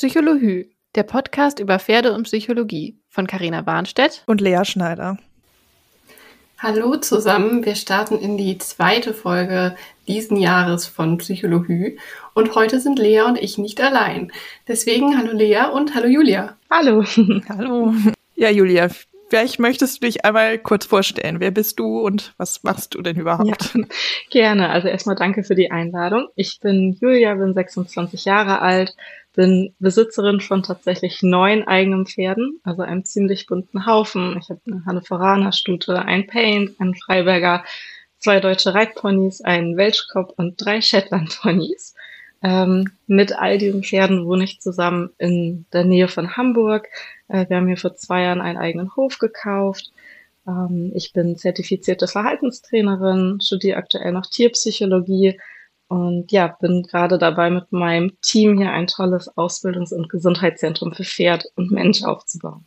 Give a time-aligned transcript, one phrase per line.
[0.00, 5.18] Psychologie, der Podcast über Pferde und Psychologie von Carina Warnstedt und Lea Schneider.
[6.58, 9.76] Hallo zusammen, wir starten in die zweite Folge
[10.08, 11.98] diesen Jahres von Psychologie
[12.32, 14.32] und heute sind Lea und ich nicht allein.
[14.66, 16.56] Deswegen hallo Lea und hallo Julia.
[16.70, 17.04] Hallo.
[17.50, 17.92] hallo.
[18.36, 18.88] Ja, Julia,
[19.30, 21.38] Vielleicht möchtest du dich einmal kurz vorstellen.
[21.38, 23.74] Wer bist du und was machst du denn überhaupt?
[23.74, 23.84] Ja,
[24.28, 24.70] gerne.
[24.70, 26.26] Also erstmal danke für die Einladung.
[26.34, 28.96] Ich bin Julia, bin 26 Jahre alt,
[29.34, 34.36] bin Besitzerin von tatsächlich neun eigenen Pferden, also einem ziemlich bunten Haufen.
[34.38, 37.64] Ich habe eine Hannoveraner Stute, ein Paint, einen Freiberger,
[38.18, 41.94] zwei deutsche Reitponys, einen Welschkopf und drei Shetland Ponys.
[42.42, 46.88] Ähm, mit all diesen Pferden wohne ich zusammen in der Nähe von Hamburg.
[47.28, 49.92] Äh, wir haben hier vor zwei Jahren einen eigenen Hof gekauft.
[50.46, 55.38] Ähm, ich bin zertifizierte Verhaltenstrainerin, studiere aktuell noch Tierpsychologie
[55.90, 61.02] und ja, bin gerade dabei, mit meinem Team hier ein tolles Ausbildungs- und Gesundheitszentrum für
[61.02, 62.64] Pferd und Mensch aufzubauen.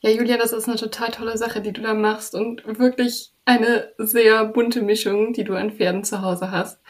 [0.00, 3.92] Ja, Julia, das ist eine total tolle Sache, die du da machst und wirklich eine
[3.98, 6.80] sehr bunte Mischung, die du an Pferden zu Hause hast.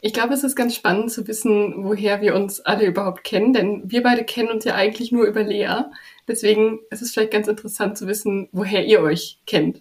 [0.00, 3.82] Ich glaube, es ist ganz spannend zu wissen, woher wir uns alle überhaupt kennen, denn
[3.88, 5.84] wir beide kennen uns ja eigentlich nur über Lea.
[6.26, 9.80] Deswegen ist es vielleicht ganz interessant zu wissen, woher ihr euch kennt.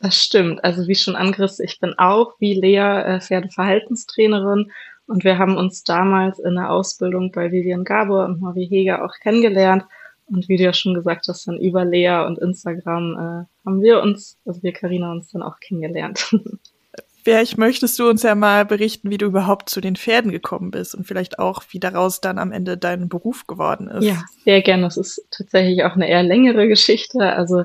[0.00, 0.62] Das stimmt.
[0.62, 4.70] Also wie schon angerissen, ich bin auch wie Lea äh, Pferdeverhaltenstrainerin
[5.06, 9.14] und wir haben uns damals in der Ausbildung bei Vivian Gabor und Marie Heger auch
[9.20, 9.84] kennengelernt.
[10.26, 14.02] Und wie du ja schon gesagt hast, dann über Lea und Instagram äh, haben wir
[14.02, 16.34] uns, also wir Karina uns dann auch kennengelernt.
[17.24, 20.94] Vielleicht möchtest du uns ja mal berichten, wie du überhaupt zu den Pferden gekommen bist
[20.94, 24.04] und vielleicht auch, wie daraus dann am Ende dein Beruf geworden ist.
[24.04, 24.84] Ja, sehr gerne.
[24.84, 27.20] Das ist tatsächlich auch eine eher längere Geschichte.
[27.20, 27.64] Also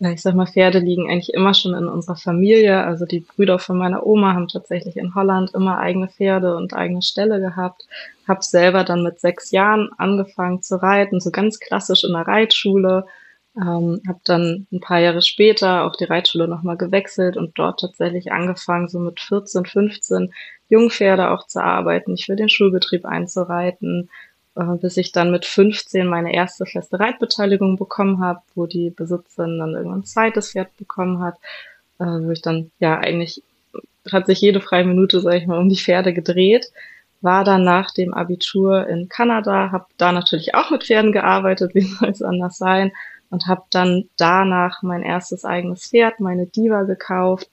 [0.00, 2.84] ich sag mal, Pferde liegen eigentlich immer schon in unserer Familie.
[2.84, 7.02] Also die Brüder von meiner Oma haben tatsächlich in Holland immer eigene Pferde und eigene
[7.02, 7.86] Ställe gehabt.
[8.26, 13.04] Hab selber dann mit sechs Jahren angefangen zu reiten, so ganz klassisch in der Reitschule
[13.56, 18.32] ähm, habe dann ein paar Jahre später auch die Reitschule nochmal gewechselt und dort tatsächlich
[18.32, 20.32] angefangen, so mit 14, 15
[20.68, 24.08] Jungpferde auch zu arbeiten, mich für den Schulbetrieb einzureiten,
[24.60, 29.58] äh, bis ich dann mit 15 meine erste feste Reitbeteiligung bekommen habe, wo die Besitzerin
[29.58, 31.36] dann irgendwann ein zweites Pferd bekommen hat,
[31.98, 33.42] äh, wo ich dann ja eigentlich
[34.10, 36.70] hat sich jede freie Minute, sage ich mal, um die Pferde gedreht
[37.20, 41.82] war dann nach dem Abitur in Kanada, habe da natürlich auch mit Pferden gearbeitet, wie
[41.82, 42.92] soll es anders sein,
[43.30, 47.48] und habe dann danach mein erstes eigenes Pferd, meine Diva gekauft.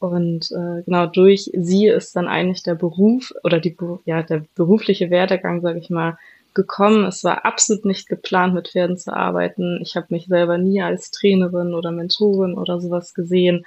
[0.00, 5.10] Und äh, genau durch sie ist dann eigentlich der Beruf oder die ja der berufliche
[5.10, 6.18] Werdegang, sage ich mal,
[6.54, 7.04] gekommen.
[7.04, 9.80] Es war absolut nicht geplant, mit Pferden zu arbeiten.
[9.82, 13.64] Ich habe mich selber nie als Trainerin oder Mentorin oder sowas gesehen,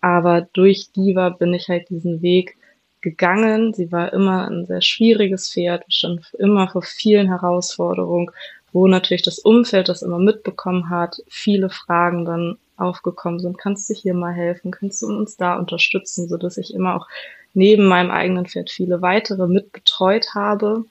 [0.00, 2.56] aber durch Diva bin ich halt diesen Weg
[3.00, 3.72] gegangen.
[3.72, 8.30] Sie war immer ein sehr schwieriges Pferd, stand immer vor vielen Herausforderungen
[8.76, 13.56] wo natürlich das Umfeld das immer mitbekommen hat, viele Fragen dann aufgekommen sind.
[13.56, 14.70] Kannst du hier mal helfen?
[14.70, 17.08] Kannst du uns da unterstützen, so dass ich immer auch
[17.54, 20.84] neben meinem eigenen Pferd viele weitere mitbetreut habe,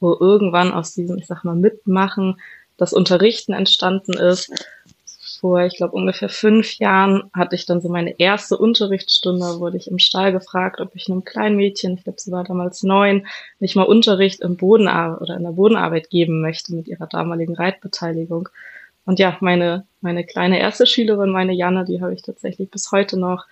[0.00, 2.40] wo irgendwann aus diesem, ich sag mal, Mitmachen
[2.76, 4.50] das Unterrichten entstanden ist
[5.44, 9.90] vor, ich glaube, ungefähr fünf Jahren hatte ich dann so meine erste Unterrichtsstunde, wurde ich
[9.90, 13.26] im Stall gefragt, ob ich einem kleinen Mädchen, ich glaube, sie war damals neun,
[13.60, 18.48] nicht mal Unterricht im Bodenarbeit oder in der Bodenarbeit geben möchte mit ihrer damaligen Reitbeteiligung.
[19.04, 23.20] Und ja, meine, meine kleine erste Schülerin, meine Janne, die habe ich tatsächlich bis heute
[23.20, 23.44] noch.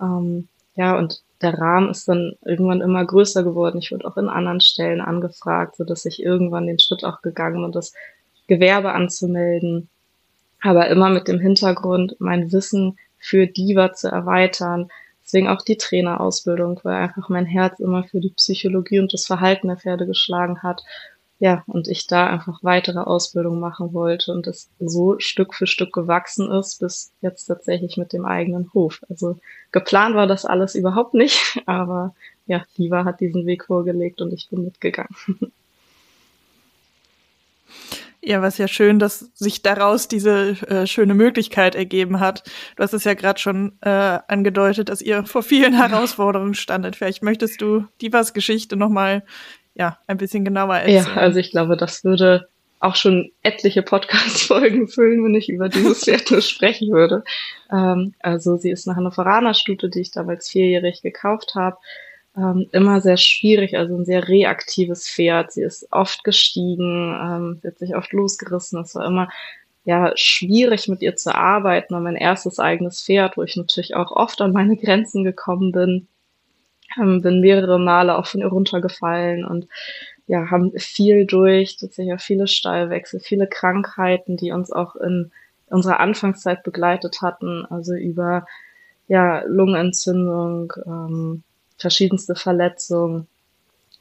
[0.00, 0.46] Ähm,
[0.76, 3.78] ja, und der Rahmen ist dann irgendwann immer größer geworden.
[3.78, 7.64] Ich wurde auch in anderen Stellen angefragt, so dass ich irgendwann den Schritt auch gegangen
[7.64, 7.94] und das
[8.46, 9.88] Gewerbe anzumelden
[10.60, 14.88] aber immer mit dem Hintergrund, mein Wissen für Diva zu erweitern.
[15.22, 19.68] Deswegen auch die Trainerausbildung, weil einfach mein Herz immer für die Psychologie und das Verhalten
[19.68, 20.82] der Pferde geschlagen hat.
[21.42, 25.90] Ja, und ich da einfach weitere Ausbildung machen wollte und es so Stück für Stück
[25.90, 29.00] gewachsen ist, bis jetzt tatsächlich mit dem eigenen Hof.
[29.08, 29.38] Also
[29.72, 32.14] geplant war das alles überhaupt nicht, aber
[32.46, 35.16] ja, Diva hat diesen Weg vorgelegt und ich bin mitgegangen.
[38.22, 42.42] Ja, was ja schön, dass sich daraus diese äh, schöne Möglichkeit ergeben hat.
[42.76, 46.96] Du hast es ja gerade schon äh, angedeutet, dass ihr vor vielen Herausforderungen standet.
[46.96, 49.24] Vielleicht möchtest du Divas Geschichte nochmal
[49.74, 51.06] ja, ein bisschen genauer erzählen.
[51.14, 52.48] Ja, also ich glaube, das würde
[52.80, 57.24] auch schon etliche Podcast-Folgen füllen, wenn ich über dieses Pferd nur sprechen würde.
[57.70, 61.76] Ähm, also sie ist eine Hannoveraner Stute, die ich damals vierjährig gekauft habe
[62.36, 65.52] ähm, immer sehr schwierig, also ein sehr reaktives Pferd.
[65.52, 68.80] Sie ist oft gestiegen, ähm, sie hat sich oft losgerissen.
[68.80, 69.28] Es war immer
[69.84, 71.94] ja schwierig mit ihr zu arbeiten.
[71.94, 76.08] Und mein erstes eigenes Pferd, wo ich natürlich auch oft an meine Grenzen gekommen bin,
[76.98, 79.66] ähm, bin mehrere Male auch von ihr runtergefallen und
[80.26, 85.32] ja, haben viel durch, tatsächlich auch viele Stallwechsel, viele Krankheiten, die uns auch in
[85.66, 88.46] unserer Anfangszeit begleitet hatten, also über
[89.08, 91.42] ja, Lungenentzündung, ähm,
[91.78, 93.26] verschiedenste Verletzungen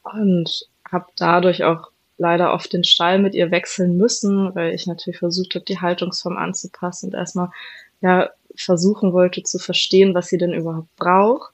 [0.04, 1.90] und habe dadurch auch
[2.20, 6.38] leider oft den Stall mit ihr wechseln müssen, weil ich natürlich versucht habe, die Haltungsform
[6.38, 7.50] anzupassen und erstmal
[8.02, 11.54] ja versuchen wollte zu verstehen, was sie denn überhaupt braucht.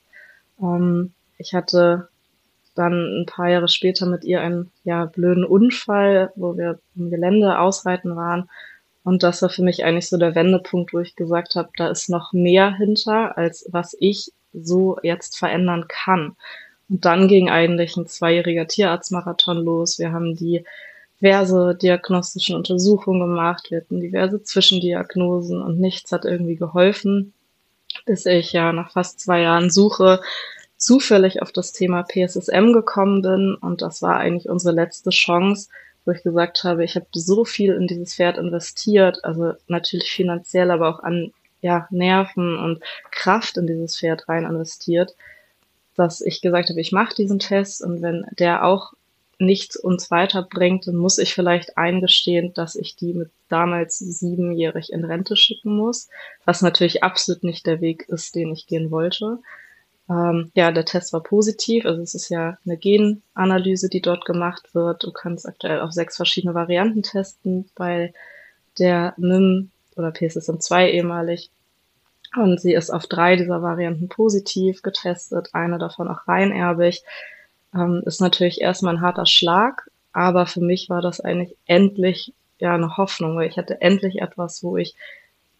[0.59, 2.09] Ähm, ich hatte
[2.75, 7.57] dann ein paar Jahre später mit ihr einen ja blöden Unfall, wo wir im Gelände
[7.59, 8.49] ausreiten waren.
[9.03, 12.09] Und das war für mich eigentlich so der Wendepunkt, wo ich gesagt habe, da ist
[12.09, 16.35] noch mehr hinter, als was ich so jetzt verändern kann.
[16.89, 19.97] Und dann ging eigentlich ein zweijähriger Tierarztmarathon los.
[19.99, 23.67] Wir haben diverse diagnostischen Untersuchungen gemacht.
[23.69, 27.33] Wir hatten diverse Zwischendiagnosen und nichts hat irgendwie geholfen,
[28.05, 30.19] bis ich ja nach fast zwei Jahren Suche
[30.77, 33.55] zufällig auf das Thema PSSM gekommen bin.
[33.55, 35.69] Und das war eigentlich unsere letzte Chance,
[36.05, 40.71] wo ich gesagt habe, ich habe so viel in dieses Pferd investiert, also natürlich finanziell,
[40.71, 41.31] aber auch an
[41.61, 45.15] ja, Nerven und Kraft in dieses Pferd rein investiert,
[45.95, 48.93] dass ich gesagt habe, ich mache diesen Test und wenn der auch
[49.39, 55.03] nichts uns weiterbringt, dann muss ich vielleicht eingestehen, dass ich die mit damals siebenjährig in
[55.03, 56.09] Rente schicken muss,
[56.45, 59.39] was natürlich absolut nicht der Weg ist, den ich gehen wollte.
[60.09, 64.75] Ähm, ja, der Test war positiv, also es ist ja eine Genanalyse, die dort gemacht
[64.75, 65.03] wird.
[65.03, 68.13] Du kannst aktuell auf sechs verschiedene Varianten testen bei
[68.77, 71.49] der MIM oder PSSM2 ehemalig.
[72.35, 77.03] Und sie ist auf drei dieser Varianten positiv getestet, eine davon auch reinerbig.
[77.73, 82.75] Ähm, ist natürlich erstmal ein harter Schlag, aber für mich war das eigentlich endlich ja
[82.75, 84.95] eine Hoffnung, weil ich hatte endlich etwas, wo ich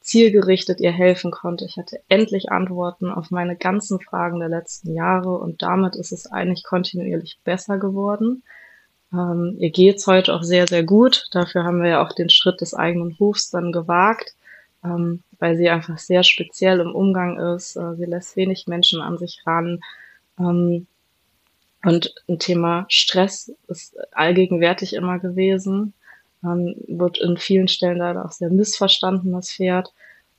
[0.06, 1.66] zielgerichtet ihr helfen konnte.
[1.66, 6.28] Ich hatte endlich Antworten auf meine ganzen Fragen der letzten Jahre und damit ist es
[6.28, 8.44] eigentlich kontinuierlich besser geworden.
[9.14, 11.28] Ähm, ihr geht's heute auch sehr, sehr gut.
[11.32, 14.36] Dafür haben wir ja auch den Schritt des eigenen Hofs dann gewagt
[14.86, 17.76] ähm, weil sie einfach sehr speziell im Umgang ist.
[17.76, 19.80] Äh, sie lässt wenig Menschen an sich ran.
[20.40, 20.88] Ähm,
[21.84, 25.94] und ein Thema Stress ist allgegenwärtig immer gewesen.
[26.44, 29.94] Ähm, wird in vielen Stellen leider auch sehr missverstanden, das Pferd.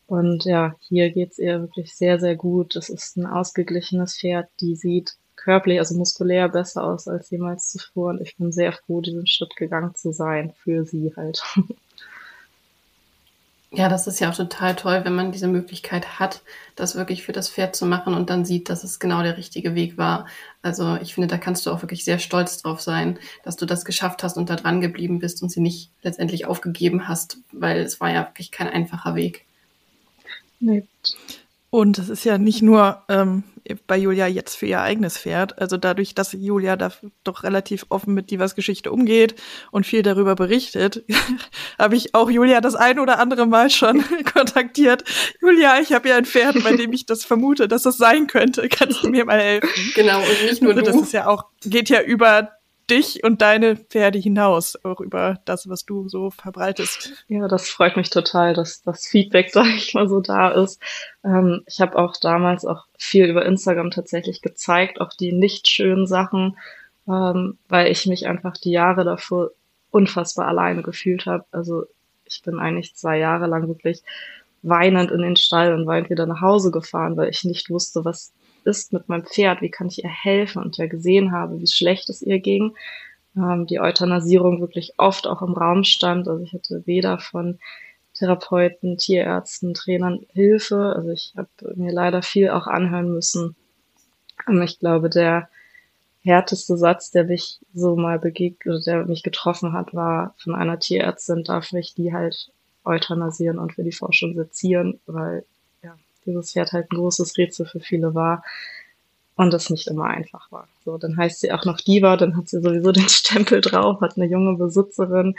[0.07, 2.77] Und ja, hier geht's ihr wirklich sehr, sehr gut.
[2.77, 8.11] Es ist ein ausgeglichenes Pferd, die sieht körperlich, also muskulär besser aus als jemals zuvor.
[8.11, 11.43] Und ich bin sehr froh, diesen Schritt gegangen zu sein für sie halt.
[13.73, 16.43] Ja, das ist ja auch total toll, wenn man diese Möglichkeit hat,
[16.77, 19.75] das wirklich für das Pferd zu machen und dann sieht, dass es genau der richtige
[19.75, 20.27] Weg war.
[20.63, 23.85] Also ich finde, da kannst du auch wirklich sehr stolz drauf sein, dass du das
[23.85, 28.01] geschafft hast und da dran geblieben bist und sie nicht letztendlich aufgegeben hast, weil es
[28.01, 29.45] war ja wirklich kein einfacher Weg.
[30.61, 30.85] Nee.
[31.76, 33.43] Und es ist ja nicht nur ähm,
[33.87, 35.61] bei Julia jetzt für ihr eigenes Pferd.
[35.61, 36.90] Also dadurch, dass Julia da
[37.23, 39.34] doch relativ offen mit Divas Geschichte umgeht
[39.73, 41.05] und viel darüber berichtet,
[41.78, 44.02] habe ich auch Julia das ein oder andere Mal schon
[44.34, 45.05] kontaktiert.
[45.43, 48.70] Julia, ich habe ja ein Pferd, bei dem ich das vermute, dass das sein könnte.
[48.70, 49.69] Kannst du mir mal helfen?
[49.94, 50.93] Genau, und nicht nur also, du.
[50.93, 52.52] Das ist ja auch, geht ja über
[52.91, 57.25] dich und deine Pferde hinaus, auch über das, was du so verbreitest.
[57.29, 60.81] Ja, das freut mich total, dass das Feedback, sag ich mal, so da ist.
[61.25, 66.06] Ähm, ich habe auch damals auch viel über Instagram tatsächlich gezeigt, auch die nicht schönen
[66.06, 66.56] Sachen,
[67.09, 69.50] ähm, weil ich mich einfach die Jahre davor
[69.91, 71.44] unfassbar alleine gefühlt habe.
[71.50, 71.87] Also
[72.25, 74.02] ich bin eigentlich zwei Jahre lang wirklich
[74.62, 78.33] weinend in den Stall und weinend wieder nach Hause gefahren, weil ich nicht wusste, was
[78.66, 82.08] ist mit meinem Pferd, wie kann ich ihr helfen und ja gesehen habe, wie schlecht
[82.11, 82.75] es ihr ging.
[83.37, 86.28] Ähm, die Euthanasierung wirklich oft auch im Raum stand.
[86.28, 87.58] Also ich hatte weder von
[88.14, 90.94] Therapeuten, Tierärzten, Trainern Hilfe.
[90.96, 93.56] Also ich habe mir leider viel auch anhören müssen.
[94.46, 95.49] Und ich glaube, der
[96.23, 100.78] härteste Satz, der mich so mal begegnet oder der mich getroffen hat, war von einer
[100.78, 102.50] Tierärztin, darf ich die halt
[102.85, 105.44] euthanasieren und für die Forschung sezieren, weil
[106.26, 108.42] dieses Pferd halt ein großes Rätsel für viele war
[109.37, 110.68] und es nicht immer einfach war.
[110.85, 114.16] So, dann heißt sie auch noch Diva, dann hat sie sowieso den Stempel drauf, hat
[114.16, 115.37] eine junge Besitzerin.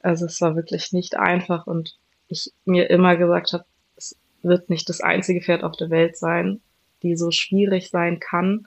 [0.00, 1.96] Also es war wirklich nicht einfach und
[2.28, 3.64] ich mir immer gesagt habe,
[3.96, 6.60] es wird nicht das einzige Pferd auf der Welt sein,
[7.02, 8.66] die so schwierig sein kann.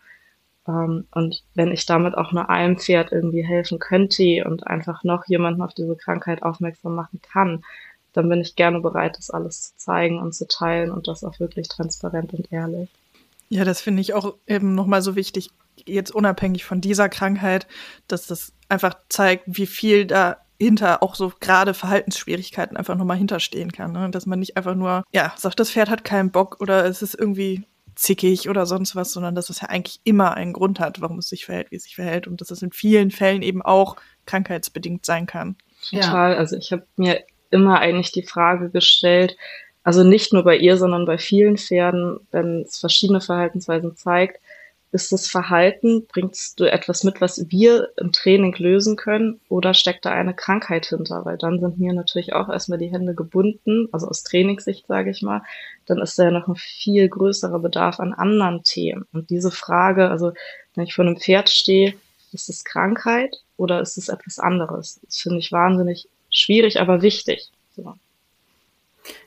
[0.66, 5.28] Ähm, und wenn ich damit auch nur einem Pferd irgendwie helfen könnte und einfach noch
[5.28, 7.64] jemanden auf diese Krankheit aufmerksam machen kann,
[8.20, 11.40] dann bin ich gerne bereit, das alles zu zeigen und zu teilen und das auch
[11.40, 12.90] wirklich transparent und ehrlich.
[13.48, 15.50] Ja, das finde ich auch eben nochmal so wichtig,
[15.86, 17.68] jetzt unabhängig von dieser Krankheit,
[18.08, 23.94] dass das einfach zeigt, wie viel dahinter auch so gerade Verhaltensschwierigkeiten einfach nochmal hinterstehen kann.
[23.94, 24.10] Ne?
[24.12, 27.16] Dass man nicht einfach nur, ja, sagt, das Pferd hat keinen Bock oder es ist
[27.16, 31.20] irgendwie zickig oder sonst was, sondern dass es ja eigentlich immer einen Grund hat, warum
[31.20, 33.96] es sich verhält, wie es sich verhält und dass es in vielen Fällen eben auch
[34.26, 35.56] krankheitsbedingt sein kann.
[35.90, 36.32] Total.
[36.34, 36.38] Ja.
[36.38, 39.36] Also ich habe mir immer eigentlich die Frage gestellt,
[39.84, 44.40] also nicht nur bei ihr, sondern bei vielen Pferden, wenn es verschiedene Verhaltensweisen zeigt,
[44.92, 50.04] ist das Verhalten, bringst du etwas mit, was wir im Training lösen können oder steckt
[50.06, 51.26] da eine Krankheit hinter?
[51.26, 55.22] Weil dann sind mir natürlich auch erstmal die Hände gebunden, also aus Trainingssicht sage ich
[55.22, 55.44] mal,
[55.86, 59.06] dann ist da ja noch ein viel größerer Bedarf an anderen Themen.
[59.14, 60.34] Und diese Frage, also
[60.74, 61.94] wenn ich vor einem Pferd stehe,
[62.32, 65.00] ist es Krankheit oder ist es etwas anderes?
[65.04, 67.50] Das finde ich wahnsinnig schwierig, aber wichtig.
[67.76, 67.96] So.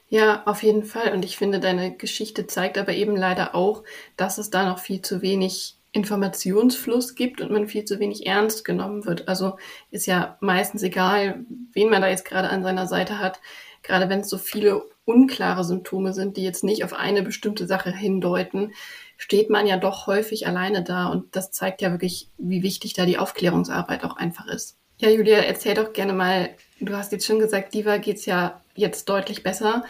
[0.08, 1.12] Ja, auf jeden Fall.
[1.14, 3.82] Und ich finde, deine Geschichte zeigt aber eben leider auch,
[4.16, 8.64] dass es da noch viel zu wenig Informationsfluss gibt und man viel zu wenig ernst
[8.64, 9.28] genommen wird.
[9.28, 9.56] Also
[9.90, 13.40] ist ja meistens egal, wen man da jetzt gerade an seiner Seite hat,
[13.82, 17.90] gerade wenn es so viele unklare Symptome sind, die jetzt nicht auf eine bestimmte Sache
[17.90, 18.72] hindeuten,
[19.16, 21.08] steht man ja doch häufig alleine da.
[21.08, 24.78] Und das zeigt ja wirklich, wie wichtig da die Aufklärungsarbeit auch einfach ist.
[25.02, 29.08] Ja, Julia, erzähl doch gerne mal, du hast jetzt schon gesagt, Diva geht's ja jetzt
[29.08, 29.84] deutlich besser.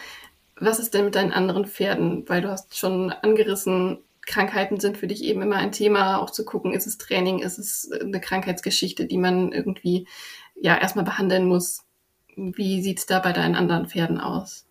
[0.55, 2.27] Was ist denn mit deinen anderen Pferden?
[2.27, 6.43] Weil du hast schon angerissen, Krankheiten sind für dich eben immer ein Thema, auch zu
[6.43, 10.07] gucken, ist es Training, ist es eine Krankheitsgeschichte, die man irgendwie
[10.59, 11.83] ja erstmal behandeln muss.
[12.35, 14.65] Wie sieht's da bei deinen anderen Pferden aus?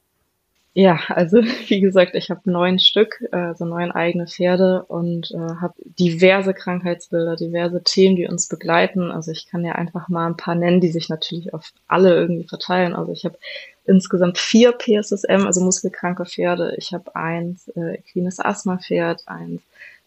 [0.74, 1.38] Ja, also
[1.68, 7.36] wie gesagt, ich habe neun Stück, also neun eigene Pferde und äh, habe diverse Krankheitsbilder,
[7.36, 9.10] diverse Themen, die uns begleiten.
[9.10, 12.48] Also ich kann ja einfach mal ein paar nennen, die sich natürlich auf alle irgendwie
[12.48, 12.94] verteilen.
[12.94, 13.38] Also ich habe
[13.84, 16.74] insgesamt vier PSSM, also muskelkranke Pferde.
[16.78, 19.60] Ich habe eins äh, equines Asthma-Pferd, eins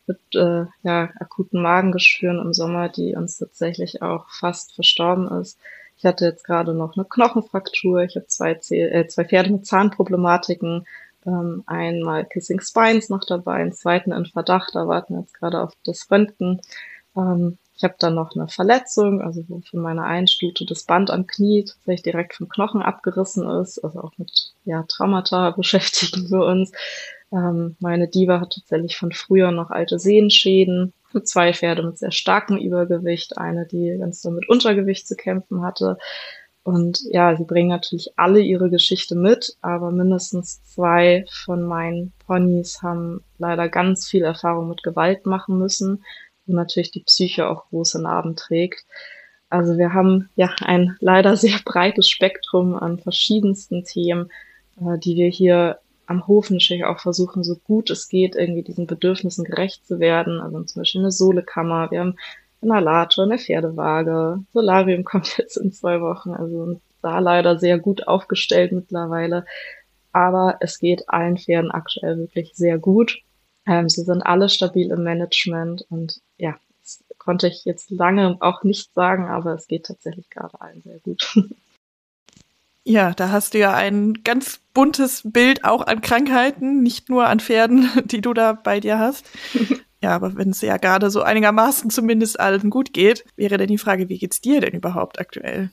[0.07, 5.59] mit äh, ja, akuten Magengeschwüren im Sommer, die uns tatsächlich auch fast verstorben ist.
[6.05, 8.03] Ich hatte jetzt gerade noch eine Knochenfraktur.
[8.03, 10.85] Ich habe zwei, äh, zwei Pferde mit Zahnproblematiken.
[11.25, 14.75] Ähm, einmal Kissing Spines noch dabei, einen zweiten in Verdacht.
[14.75, 16.61] Da warten wir jetzt gerade auf das Röntgen.
[17.17, 21.25] Ähm, ich habe dann noch eine Verletzung, also wo von meiner Einstute das Band am
[21.25, 23.83] Knie tatsächlich direkt vom Knochen abgerissen ist.
[23.83, 26.71] Also auch mit ja, Traumata beschäftigen wir uns.
[27.31, 32.57] Ähm, meine Diva hat tatsächlich von früher noch alte Sehenschäden zwei Pferde mit sehr starkem
[32.57, 35.97] Übergewicht, eine, die ganz so mit Untergewicht zu kämpfen hatte.
[36.63, 42.81] Und ja, sie bringen natürlich alle ihre Geschichte mit, aber mindestens zwei von meinen Ponys
[42.81, 46.03] haben leider ganz viel Erfahrung mit Gewalt machen müssen
[46.47, 48.83] und natürlich die Psyche auch große Narben trägt.
[49.49, 54.31] Also wir haben ja ein leider sehr breites Spektrum an verschiedensten Themen,
[54.77, 58.87] äh, die wir hier am Hof natürlich auch versuchen, so gut es geht, irgendwie diesen
[58.87, 60.39] Bedürfnissen gerecht zu werden.
[60.39, 62.15] Also zum Beispiel eine Sohlekammer, wir haben
[62.61, 68.07] einen Alator, eine Pferdewaage, Solarium kommt jetzt in zwei Wochen, also da leider sehr gut
[68.07, 69.45] aufgestellt mittlerweile.
[70.11, 73.19] Aber es geht allen Pferden aktuell wirklich sehr gut.
[73.67, 78.63] Ähm, sie sind alle stabil im Management und ja, das konnte ich jetzt lange auch
[78.63, 81.35] nicht sagen, aber es geht tatsächlich gerade allen sehr gut.
[82.87, 87.39] Ja, da hast du ja ein ganz buntes Bild auch an Krankheiten, nicht nur an
[87.39, 89.25] Pferden, die du da bei dir hast.
[90.01, 93.79] Ja, aber wenn es ja gerade so einigermaßen zumindest allen gut geht, wäre dann die
[93.79, 95.71] Frage, wie geht's dir denn überhaupt aktuell?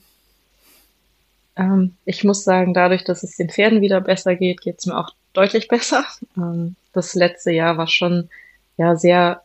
[1.55, 5.11] Ähm, ich muss sagen, dadurch, dass es den Pferden wieder besser geht, geht's mir auch
[5.33, 6.03] deutlich besser.
[6.35, 8.29] Ähm, das letzte Jahr war schon
[8.77, 9.43] ja sehr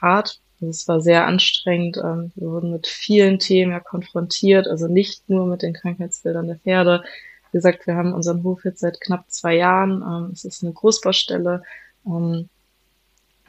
[0.00, 0.40] hart.
[0.60, 1.98] Es war sehr anstrengend.
[1.98, 6.56] Ähm, wir wurden mit vielen Themen ja konfrontiert, also nicht nur mit den Krankheitsbildern der
[6.56, 7.04] Pferde,
[7.50, 10.02] wie gesagt, wir haben unseren Hof jetzt seit knapp zwei Jahren.
[10.02, 11.62] Ähm, es ist eine Großbaustelle.
[12.06, 12.48] Ähm,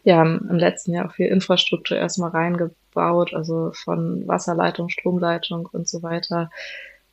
[0.03, 5.87] wir haben im letzten Jahr auch viel Infrastruktur erstmal reingebaut, also von Wasserleitung, Stromleitung und
[5.87, 6.49] so weiter.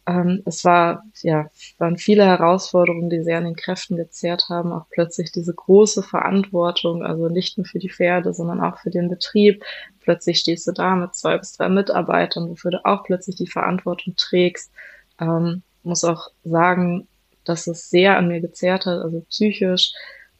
[0.06, 4.72] Ähm, es war, ja, waren viele Herausforderungen, die sehr an den Kräften gezehrt haben.
[4.72, 9.08] Auch plötzlich diese große Verantwortung, also nicht nur für die Pferde, sondern auch für den
[9.08, 9.64] Betrieb.
[10.00, 14.14] Plötzlich stehst du da mit zwei bis drei Mitarbeitern, wofür du auch plötzlich die Verantwortung
[14.16, 14.72] trägst.
[15.20, 17.08] Ähm, muss auch sagen,
[17.44, 19.92] dass es sehr an mir gezehrt hat, also psychisch,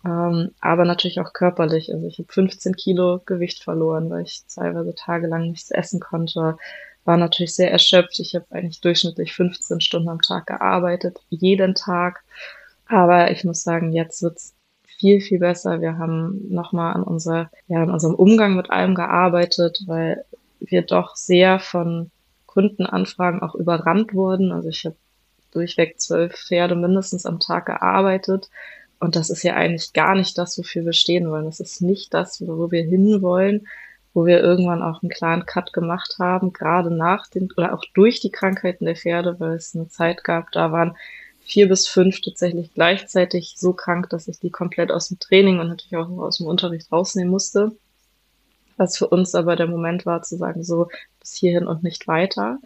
[0.04, 1.92] ähm, aber natürlich auch körperlich.
[1.92, 6.56] Also ich habe 15 Kilo Gewicht verloren, weil ich teilweise tagelang nichts essen konnte.
[7.06, 8.18] War natürlich sehr erschöpft.
[8.18, 12.24] Ich habe eigentlich durchschnittlich 15 Stunden am Tag gearbeitet, jeden Tag.
[12.86, 14.54] Aber ich muss sagen, jetzt wird's
[14.98, 15.80] viel, viel besser.
[15.80, 20.24] Wir haben nochmal an unserer, ja, an unserem Umgang mit allem gearbeitet, weil
[20.58, 22.10] wir doch sehr von
[22.46, 24.50] Kundenanfragen auch überrannt wurden.
[24.50, 24.96] Also ich habe
[25.52, 28.50] durchweg zwölf Pferde mindestens am Tag gearbeitet.
[28.98, 31.44] Und das ist ja eigentlich gar nicht das, wofür wir stehen wollen.
[31.44, 33.68] Das ist nicht das, wo wir hinwollen,
[34.16, 38.18] wo wir irgendwann auch einen klaren Cut gemacht haben, gerade nach den oder auch durch
[38.18, 40.96] die Krankheiten der Pferde, weil es eine Zeit gab, da waren
[41.40, 45.68] vier bis fünf tatsächlich gleichzeitig so krank, dass ich die komplett aus dem Training und
[45.68, 47.72] natürlich auch aus dem Unterricht rausnehmen musste.
[48.78, 50.88] Was für uns aber der Moment war zu sagen, so
[51.20, 52.58] bis hierhin und nicht weiter.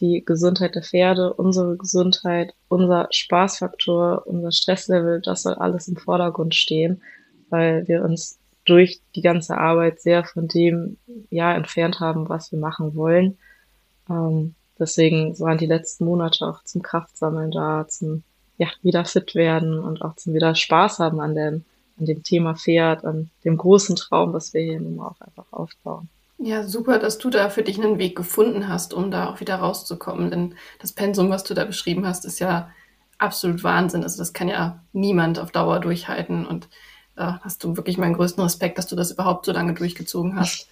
[0.00, 6.56] Die Gesundheit der Pferde, unsere Gesundheit, unser Spaßfaktor, unser Stresslevel, das soll alles im Vordergrund
[6.56, 7.02] stehen,
[7.50, 10.96] weil wir uns durch die ganze Arbeit sehr von dem
[11.30, 13.38] ja entfernt haben, was wir machen wollen.
[14.08, 18.22] Ähm, deswegen waren die letzten Monate auch zum Kraftsammeln da, zum
[18.58, 21.64] ja, wieder fit werden und auch zum wieder Spaß haben an dem,
[21.98, 26.08] an dem Thema Pferd, an dem großen Traum, was wir hier nun auch einfach aufbauen.
[26.38, 29.56] Ja, super, dass du da für dich einen Weg gefunden hast, um da auch wieder
[29.56, 30.30] rauszukommen.
[30.30, 32.70] Denn das Pensum, was du da beschrieben hast, ist ja
[33.18, 34.04] absolut Wahnsinn.
[34.04, 36.46] Also das kann ja niemand auf Dauer durchhalten.
[36.46, 36.68] Und
[37.18, 40.68] da hast du wirklich meinen größten Respekt, dass du das überhaupt so lange durchgezogen hast.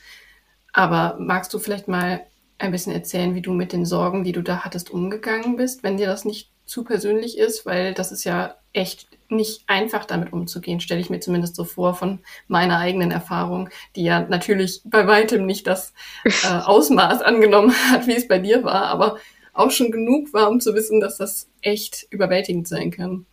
[0.72, 2.24] Aber magst du vielleicht mal
[2.58, 5.96] ein bisschen erzählen, wie du mit den Sorgen, die du da hattest, umgegangen bist, wenn
[5.96, 7.66] dir das nicht zu persönlich ist?
[7.66, 11.94] Weil das ist ja echt nicht einfach damit umzugehen, stelle ich mir zumindest so vor
[11.94, 18.06] von meiner eigenen Erfahrung, die ja natürlich bei weitem nicht das äh, Ausmaß angenommen hat,
[18.06, 19.16] wie es bei dir war, aber
[19.52, 23.26] auch schon genug war, um zu wissen, dass das echt überwältigend sein kann.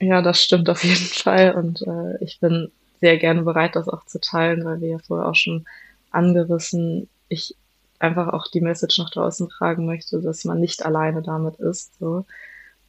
[0.00, 1.54] Ja, das stimmt auf jeden Fall.
[1.54, 5.28] Und äh, ich bin sehr gerne bereit, das auch zu teilen, weil wir ja vorher
[5.28, 5.66] auch schon
[6.10, 7.54] angerissen, ich
[7.98, 11.98] einfach auch die Message nach draußen tragen möchte, dass man nicht alleine damit ist.
[11.98, 12.24] So.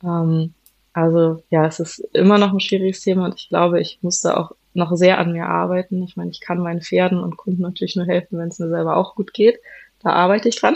[0.04, 0.54] Ähm,
[0.94, 4.52] also ja, es ist immer noch ein schwieriges Thema und ich glaube, ich musste auch
[4.74, 6.04] noch sehr an mir arbeiten.
[6.04, 8.98] Ich meine, ich kann meinen Pferden und Kunden natürlich nur helfen, wenn es mir selber
[8.98, 9.60] auch gut geht.
[10.02, 10.76] Da arbeite ich dran.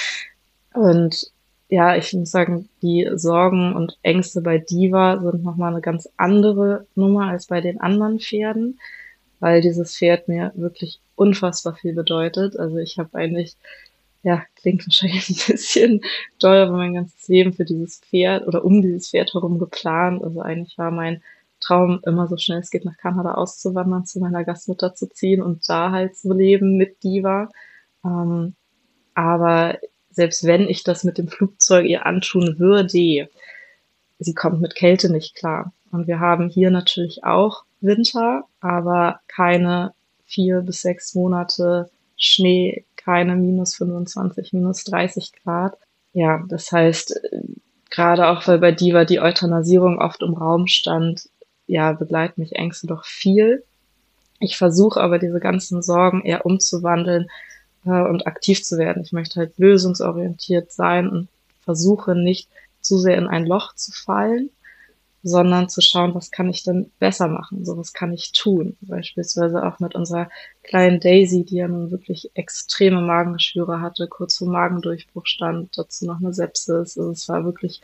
[0.74, 1.31] und
[1.72, 6.86] ja, ich muss sagen, die Sorgen und Ängste bei Diva sind nochmal eine ganz andere
[6.94, 8.78] Nummer als bei den anderen Pferden,
[9.40, 12.58] weil dieses Pferd mir wirklich unfassbar viel bedeutet.
[12.58, 13.56] Also ich habe eigentlich,
[14.22, 16.00] ja, klingt wahrscheinlich ein bisschen
[16.38, 20.22] doll, aber mein ganzes Leben für dieses Pferd oder um dieses Pferd herum geplant.
[20.22, 21.22] Also eigentlich war mein
[21.58, 25.66] Traum, immer so schnell es geht nach Kanada auszuwandern, zu meiner Gastmutter zu ziehen und
[25.70, 27.48] da halt zu leben mit Diva.
[28.04, 28.56] Ähm,
[29.14, 29.78] aber
[30.12, 35.34] selbst wenn ich das mit dem Flugzeug ihr antun würde, sie kommt mit Kälte nicht
[35.34, 35.72] klar.
[35.90, 39.92] Und wir haben hier natürlich auch Winter, aber keine
[40.24, 45.76] vier bis sechs Monate Schnee, keine minus 25, minus 30 Grad.
[46.12, 47.20] Ja, das heißt,
[47.90, 51.28] gerade auch weil bei Diva die Euthanasierung oft im Raum stand,
[51.66, 53.64] ja, begleiten mich Ängste doch viel.
[54.40, 57.28] Ich versuche aber diese ganzen Sorgen eher umzuwandeln
[57.84, 59.02] und aktiv zu werden.
[59.02, 61.28] Ich möchte halt lösungsorientiert sein und
[61.64, 62.48] versuche nicht
[62.80, 64.50] zu sehr in ein Loch zu fallen,
[65.22, 68.76] sondern zu schauen, was kann ich denn besser machen, so was kann ich tun.
[68.80, 70.28] Beispielsweise auch mit unserer
[70.64, 76.18] kleinen Daisy, die ja nun wirklich extreme Magengeschwüre hatte, kurz vor Magendurchbruch stand, dazu noch
[76.18, 76.98] eine Sepsis.
[76.98, 77.80] Also es war wirklich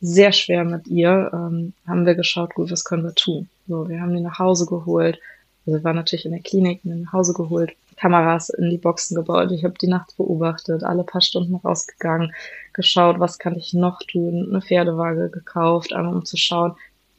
[0.00, 1.30] sehr schwer mit ihr.
[1.34, 3.48] Ähm, haben wir geschaut, gut, was können wir tun?
[3.66, 5.20] So, wir haben die nach Hause geholt.
[5.66, 9.50] Also wir waren natürlich in der Klinik, nach Hause geholt, Kameras in die Boxen gebaut.
[9.52, 12.32] Ich habe die nachts beobachtet, alle paar Stunden rausgegangen,
[12.72, 16.76] geschaut, was kann ich noch tun, eine Pferdewaage gekauft, einmal um zu schauen,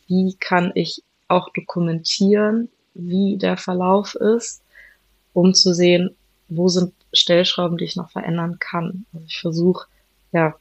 [0.07, 4.61] wie kann ich auch dokumentieren, wie der Verlauf ist,
[5.33, 6.15] um zu sehen,
[6.47, 9.05] wo sind Stellschrauben, die ich noch verändern kann.
[9.13, 9.87] Also ich versuche,
[10.31, 10.55] ja,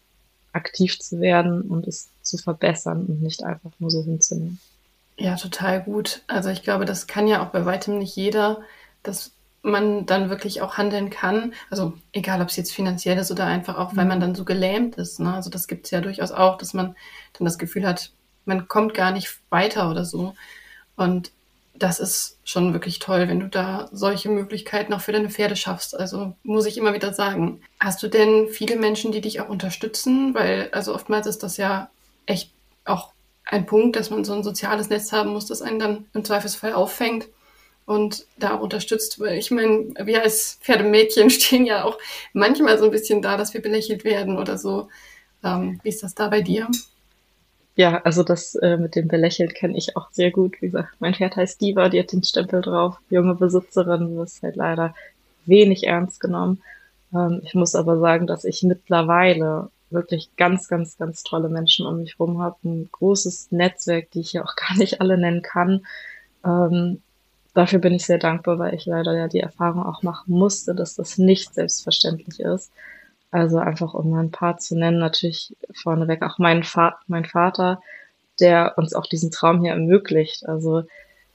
[0.52, 4.60] aktiv zu werden und es zu verbessern und nicht einfach nur so hinzunehmen.
[5.16, 6.22] Ja, total gut.
[6.26, 8.60] Also ich glaube, das kann ja auch bei weitem nicht jeder,
[9.02, 11.52] dass man dann wirklich auch handeln kann.
[11.70, 14.10] Also egal, ob es jetzt finanziell ist oder einfach auch, weil mhm.
[14.10, 15.20] man dann so gelähmt ist.
[15.20, 15.34] Ne?
[15.34, 16.96] Also das gibt es ja durchaus auch, dass man
[17.34, 18.12] dann das Gefühl hat,
[18.44, 20.34] man kommt gar nicht weiter oder so.
[20.96, 21.32] Und
[21.74, 25.96] das ist schon wirklich toll, wenn du da solche Möglichkeiten auch für deine Pferde schaffst.
[25.96, 27.60] Also muss ich immer wieder sagen.
[27.78, 30.34] Hast du denn viele Menschen, die dich auch unterstützen?
[30.34, 31.90] Weil, also oftmals ist das ja
[32.26, 32.50] echt
[32.84, 33.12] auch
[33.44, 36.72] ein Punkt, dass man so ein soziales Netz haben muss, das einen dann im Zweifelsfall
[36.72, 37.28] auffängt
[37.88, 39.18] und da unterstützt.
[39.18, 41.98] Weil ich meine, wir als Pferdemädchen stehen ja auch
[42.32, 44.88] manchmal so ein bisschen da, dass wir belächelt werden oder so.
[45.42, 46.68] Ähm, wie ist das da bei dir?
[47.76, 50.60] Ja, also das äh, mit dem Belächelt kenne ich auch sehr gut.
[50.60, 52.96] Wie gesagt, mein Pferd heißt Diva, die hat den Stempel drauf.
[53.08, 54.94] Junge Besitzerin, das ist halt leider
[55.46, 56.60] wenig ernst genommen.
[57.14, 62.00] Ähm, ich muss aber sagen, dass ich mittlerweile wirklich ganz, ganz, ganz tolle Menschen um
[62.00, 62.56] mich herum habe.
[62.64, 65.86] Ein großes Netzwerk, die ich ja auch gar nicht alle nennen kann.
[66.44, 67.00] Ähm,
[67.58, 70.94] dafür bin ich sehr dankbar, weil ich leider ja die Erfahrung auch machen musste, dass
[70.94, 72.72] das nicht selbstverständlich ist.
[73.32, 77.82] Also einfach um ein paar zu nennen, natürlich vorneweg auch mein, Va mein Vater,
[78.40, 80.48] der uns auch diesen Traum hier ermöglicht.
[80.48, 80.84] Also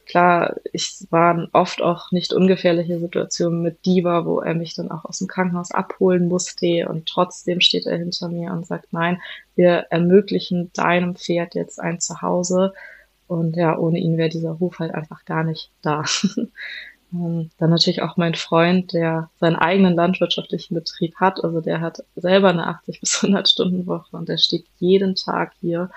[0.06, 5.04] klar, ich waren oft auch nicht ungefährliche Situationen mit Diva, wo er mich dann auch
[5.04, 9.22] aus dem Krankenhaus abholen musste und trotzdem steht er hinter mir und sagt, nein,
[9.56, 12.74] wir ermöglichen deinem Pferd jetzt ein Zuhause
[13.34, 16.04] und ja, ohne ihn wäre dieser Ruf halt einfach gar nicht da.
[17.16, 21.44] Ähm, dann natürlich auch mein Freund, der seinen eigenen landwirtschaftlichen Betrieb hat.
[21.44, 25.52] Also der hat selber eine 80 bis 100 Stunden Woche und der steht jeden Tag
[25.62, 25.92] hier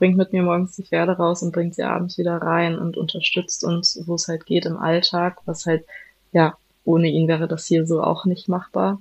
[0.00, 3.62] bringt mit mir morgens die Pferde raus und bringt sie abends wieder rein und unterstützt
[3.64, 5.84] uns, wo es halt geht im Alltag, was halt,
[6.32, 8.98] ja, ohne ihn wäre das hier so auch nicht machbar.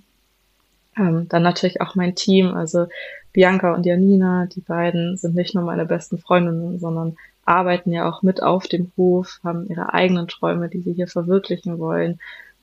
[0.98, 2.88] Ähm, dann natürlich auch mein Team, also
[3.32, 7.16] Bianca und Janina, die beiden sind nicht nur meine besten Freundinnen, sondern
[7.50, 11.80] arbeiten ja auch mit auf dem Hof, haben ihre eigenen Träume, die sie hier verwirklichen
[11.80, 12.20] wollen.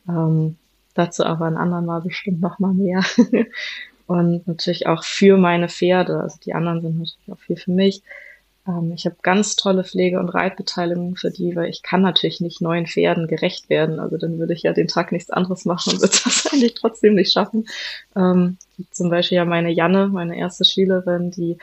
[0.08, 0.56] Ähm,
[0.94, 3.02] dazu aber ein anderen Mal bestimmt noch mal mehr.
[4.06, 6.20] und natürlich auch für meine Pferde.
[6.20, 8.02] Also die anderen sind natürlich auch viel für mich.
[8.66, 12.60] Ähm, ich habe ganz tolle Pflege- und Reitbeteiligung für die, weil ich kann natürlich nicht
[12.60, 13.98] neuen Pferden gerecht werden.
[13.98, 17.14] Also dann würde ich ja den Tag nichts anderes machen und würde das eigentlich trotzdem
[17.14, 17.66] nicht schaffen.
[18.14, 18.58] Ähm,
[18.92, 21.58] zum Beispiel ja meine Janne, meine erste Schülerin, die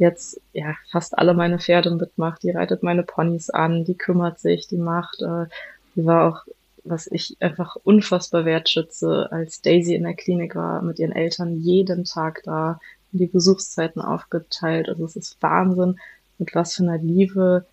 [0.00, 2.42] jetzt ja fast alle meine Pferde mitmacht.
[2.42, 5.22] Die reitet meine Ponys an, die kümmert sich, die macht.
[5.22, 5.46] Äh,
[5.94, 6.44] die war auch
[6.84, 12.04] was ich einfach unfassbar wertschätze, als Daisy in der Klinik war, mit ihren Eltern jeden
[12.04, 12.80] Tag da,
[13.12, 14.88] die Besuchszeiten aufgeteilt.
[14.88, 15.98] Also es ist Wahnsinn,
[16.38, 17.66] mit was für einer Liebe,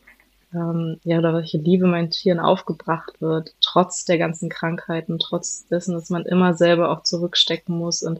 [0.53, 5.93] ähm, ja, oder welche Liebe meinen Tieren aufgebracht wird, trotz der ganzen Krankheiten, trotz dessen,
[5.93, 8.19] dass man immer selber auch zurückstecken muss und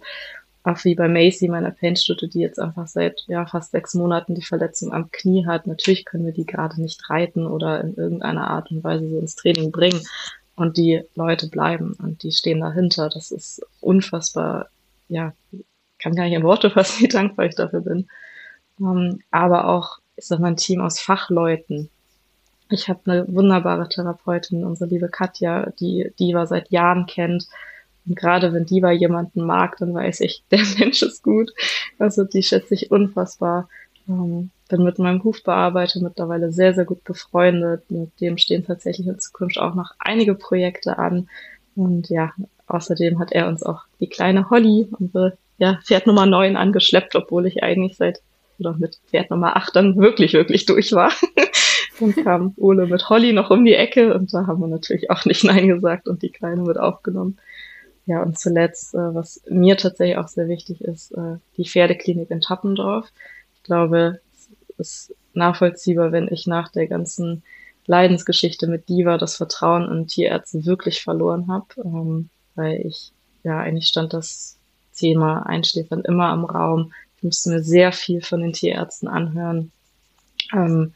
[0.68, 4.44] auch wie bei Macy, meiner Paintstute, die jetzt einfach seit ja, fast sechs Monaten die
[4.44, 5.66] Verletzung am Knie hat.
[5.66, 9.36] Natürlich können wir die gerade nicht reiten oder in irgendeiner Art und Weise so ins
[9.36, 10.02] Training bringen
[10.56, 13.10] und die Leute bleiben und die stehen dahinter.
[13.10, 14.68] Das ist unfassbar,
[15.08, 15.34] ja,
[16.00, 18.08] kann gar nicht in Worte fassen, wie dankbar ich dafür bin.
[18.78, 21.90] Um, ähm, aber auch, ist das ein Team aus Fachleuten.
[22.70, 27.48] Ich habe eine wunderbare Therapeutin, unsere liebe Katja, die Diva seit Jahren kennt.
[28.08, 31.52] Und gerade wenn Diva jemanden mag, dann weiß ich, der Mensch ist gut.
[32.00, 33.70] Also die schätze ich unfassbar.
[34.08, 37.90] Ähm, bin mit meinem Hufbearbeiter mittlerweile sehr, sehr gut befreundet.
[37.90, 41.30] Mit dem stehen tatsächlich in Zukunft auch noch einige Projekte an.
[41.76, 42.34] Und ja,
[42.68, 47.48] außerdem hat er uns auch die kleine Holly, unsere ja, Pferd Nummer 9 angeschleppt, obwohl
[47.48, 48.22] ich eigentlich seit
[48.60, 51.12] oder mit Pferd Nummer 8 dann wirklich, wirklich durch war.
[52.00, 55.26] dann kam Ole mit Holly noch um die Ecke und da haben wir natürlich auch
[55.26, 57.38] nicht Nein gesagt und die Kleine wird aufgenommen.
[58.08, 62.40] Ja, und zuletzt, äh, was mir tatsächlich auch sehr wichtig ist, äh, die Pferdeklinik in
[62.40, 63.12] Tappendorf.
[63.56, 64.22] Ich glaube,
[64.78, 67.44] ist nachvollziehbar, wenn ich nach der ganzen
[67.86, 73.12] Leidensgeschichte mit Diva das Vertrauen in Tierärzte wirklich verloren habe, ähm, weil ich,
[73.44, 74.58] ja, eigentlich stand das
[74.96, 76.94] Thema Einschläfern immer im Raum.
[77.18, 79.72] Ich musste mir sehr viel von den Tierärzten anhören.
[80.54, 80.94] Ähm,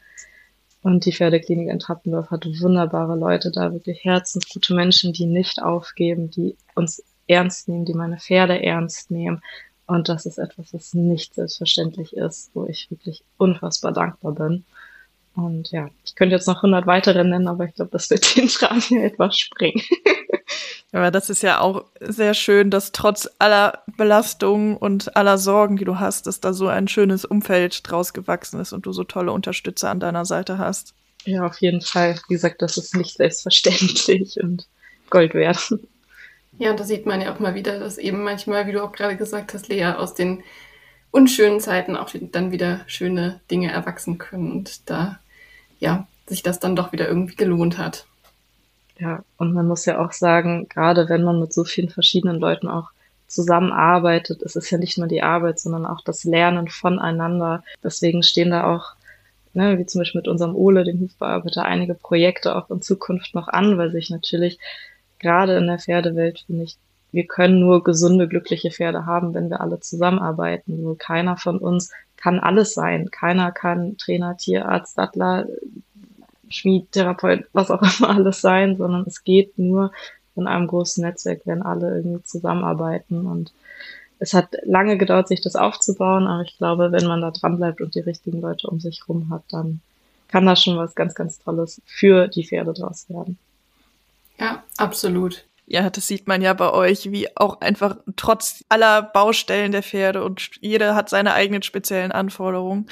[0.82, 6.30] und die Pferdeklinik in Trappendorf hat wunderbare Leute da, wirklich herzensgute Menschen, die nicht aufgeben,
[6.30, 9.40] die uns ernst nehmen, die meine Pferde ernst nehmen
[9.86, 14.64] und das ist etwas, was nicht selbstverständlich ist, wo ich wirklich unfassbar dankbar bin.
[15.34, 18.48] Und ja, ich könnte jetzt noch 100 weitere nennen, aber ich glaube, das wird den
[18.48, 19.82] Rahmen hier etwas springen.
[20.92, 25.86] Aber das ist ja auch sehr schön, dass trotz aller Belastungen und aller Sorgen, die
[25.86, 29.32] du hast, dass da so ein schönes Umfeld draus gewachsen ist und du so tolle
[29.32, 30.94] Unterstützer an deiner Seite hast.
[31.24, 32.16] Ja, auf jeden Fall.
[32.28, 34.66] Wie gesagt, das ist nicht selbstverständlich und
[35.08, 35.74] Gold wert.
[36.58, 38.92] Ja, und da sieht man ja auch mal wieder, dass eben manchmal, wie du auch
[38.92, 40.42] gerade gesagt hast, Lea, aus den
[41.10, 45.20] unschönen Zeiten auch dann wieder schöne Dinge erwachsen können und da,
[45.78, 48.06] ja, sich das dann doch wieder irgendwie gelohnt hat.
[49.02, 52.68] Ja, und man muss ja auch sagen, gerade wenn man mit so vielen verschiedenen Leuten
[52.68, 52.90] auch
[53.26, 57.64] zusammenarbeitet, es ist ja nicht nur die Arbeit, sondern auch das Lernen voneinander.
[57.82, 58.94] Deswegen stehen da auch,
[59.54, 63.48] ne, wie zum Beispiel mit unserem Ole, dem Hufbearbeiter, einige Projekte auch in Zukunft noch
[63.48, 64.60] an, weil sich natürlich
[65.18, 66.78] gerade in der Pferdewelt finde ich,
[67.10, 70.80] wir können nur gesunde, glückliche Pferde haben, wenn wir alle zusammenarbeiten.
[70.80, 73.10] Nur keiner von uns kann alles sein.
[73.10, 75.46] Keiner kann Trainer, Tierarzt, Sattler,
[76.52, 79.92] Schmied, Therapeut, was auch immer alles sein, sondern es geht nur
[80.36, 83.26] in einem großen Netzwerk, wenn alle irgendwie zusammenarbeiten.
[83.26, 83.52] Und
[84.18, 87.80] es hat lange gedauert, sich das aufzubauen, aber ich glaube, wenn man da dran bleibt
[87.80, 89.80] und die richtigen Leute um sich rum hat, dann
[90.28, 93.38] kann da schon was ganz, ganz Tolles für die Pferde draus werden.
[94.38, 95.44] Ja, absolut.
[95.66, 100.24] Ja, das sieht man ja bei euch, wie auch einfach trotz aller Baustellen der Pferde
[100.24, 102.88] und jeder hat seine eigenen speziellen Anforderungen.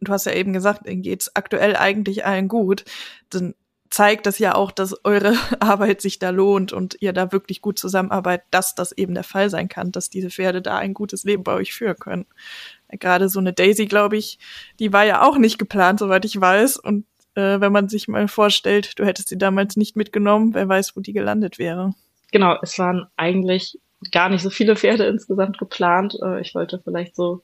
[0.00, 2.84] Du hast ja eben gesagt, denen geht's aktuell eigentlich allen gut.
[3.30, 3.54] Dann
[3.90, 7.78] zeigt das ja auch, dass eure Arbeit sich da lohnt und ihr da wirklich gut
[7.78, 11.44] zusammenarbeitet, dass das eben der Fall sein kann, dass diese Pferde da ein gutes Leben
[11.44, 12.26] bei euch führen können.
[12.90, 14.38] Gerade so eine Daisy, glaube ich,
[14.78, 16.76] die war ja auch nicht geplant, soweit ich weiß.
[16.76, 17.04] Und
[17.34, 21.00] äh, wenn man sich mal vorstellt, du hättest sie damals nicht mitgenommen, wer weiß, wo
[21.00, 21.94] die gelandet wäre.
[22.32, 23.78] Genau, es waren eigentlich
[24.12, 26.16] gar nicht so viele Pferde insgesamt geplant.
[26.22, 27.42] Äh, ich wollte vielleicht so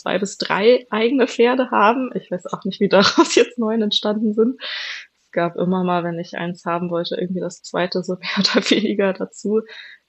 [0.00, 2.10] zwei bis drei eigene Pferde haben.
[2.14, 4.60] Ich weiß auch nicht, wie daraus jetzt neun entstanden sind.
[5.22, 8.70] Es gab immer mal, wenn ich eins haben wollte, irgendwie das zweite so mehr oder
[8.70, 9.60] weniger dazu.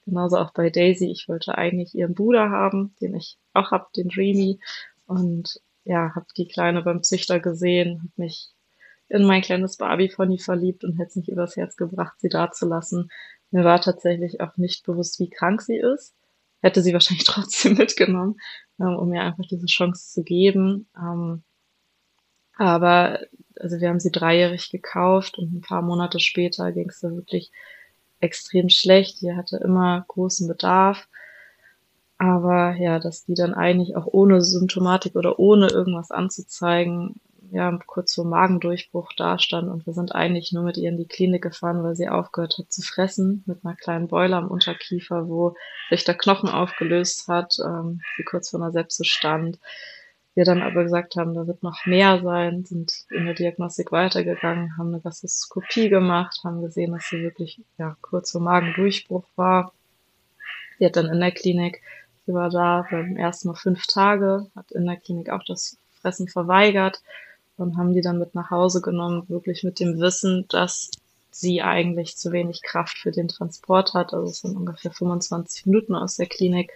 [0.06, 1.12] Genauso auch bei Daisy.
[1.12, 4.60] Ich wollte eigentlich ihren Bruder haben, den ich auch hab, den Dreamy.
[5.06, 8.50] Und ja, habe die Kleine beim Züchter gesehen, habe mich
[9.10, 12.66] in mein kleines Barbie-Pony verliebt und hätte es nicht übers Herz gebracht, sie da zu
[12.66, 13.10] lassen.
[13.52, 16.16] Mir war tatsächlich auch nicht bewusst, wie krank sie ist.
[16.62, 18.40] Hätte sie wahrscheinlich trotzdem mitgenommen,
[18.80, 20.88] ähm, um mir einfach diese Chance zu geben.
[20.98, 21.44] Ähm,
[22.58, 23.20] aber
[23.60, 27.52] also wir haben sie dreijährig gekauft und ein paar Monate später ging es wirklich
[28.20, 29.22] extrem schlecht.
[29.22, 31.08] Die hatte immer großen Bedarf.
[32.18, 37.20] Aber ja, dass die dann eigentlich auch ohne Symptomatik oder ohne irgendwas anzuzeigen,
[37.52, 41.44] ja, kurz vor Magendurchbruch dastand und wir sind eigentlich nur mit ihr in die Klinik
[41.44, 45.56] gefahren, weil sie aufgehört hat zu fressen mit einer kleinen Beule am Unterkiefer, wo
[45.90, 49.60] sich der Knochen aufgelöst hat, ähm, sie kurz vor einer Sepsis stand.
[50.34, 54.78] Wir dann aber gesagt haben, da wird noch mehr sein, sind in der Diagnostik weitergegangen,
[54.78, 59.74] haben eine Gastroskopie gemacht, haben gesehen, dass sie wirklich ja, kurz vor Magendurchbruch war.
[60.80, 61.82] Sie hat dann in der Klinik,
[62.26, 66.30] sie war da beim ersten Mal fünf Tage, hat in der Klinik auch das Fressen
[66.30, 67.02] verweigert
[67.62, 70.92] und haben die dann mit nach Hause genommen, wirklich mit dem Wissen, dass
[71.32, 74.14] sie eigentlich zu wenig Kraft für den Transport hat.
[74.14, 76.72] Also es sind ungefähr 25 Minuten aus der Klinik.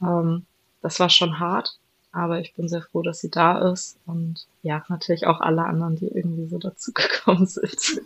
[0.00, 0.46] Ähm,
[0.80, 1.78] das war schon hart,
[2.10, 5.96] aber ich bin sehr froh, dass sie da ist und ja, natürlich auch alle anderen,
[5.96, 8.00] die irgendwie so dazu gekommen sind.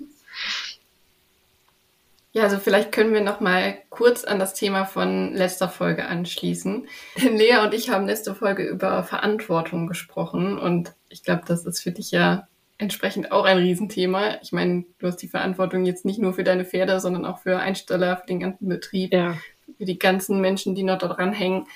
[2.32, 6.86] Ja, also vielleicht können wir noch mal kurz an das Thema von letzter Folge anschließen.
[7.16, 11.92] Lea und ich haben letzte Folge über Verantwortung gesprochen und ich glaube, das ist für
[11.92, 14.38] dich ja entsprechend auch ein Riesenthema.
[14.42, 17.58] Ich meine, du hast die Verantwortung jetzt nicht nur für deine Pferde, sondern auch für
[17.58, 19.36] Einsteller, für den ganzen Betrieb, ja.
[19.78, 21.66] für die ganzen Menschen, die noch dran hängen.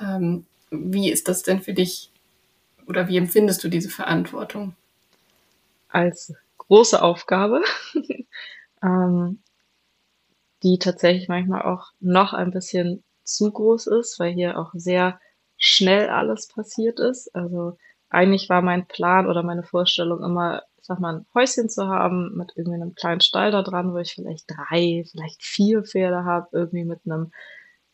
[0.00, 2.10] Ähm, wie ist das denn für dich
[2.86, 4.74] oder wie empfindest du diese Verantwortung?
[5.88, 7.62] Als große Aufgabe.
[8.82, 9.38] ähm,
[10.62, 15.20] die tatsächlich manchmal auch noch ein bisschen zu groß ist, weil hier auch sehr
[15.56, 17.34] schnell alles passiert ist.
[17.34, 17.78] Also
[18.12, 22.36] eigentlich war mein Plan oder meine Vorstellung immer, ich sag mal, ein Häuschen zu haben
[22.36, 26.48] mit irgendwie einem kleinen Stall da dran, wo ich vielleicht drei, vielleicht vier Pferde habe,
[26.52, 27.32] irgendwie mit einem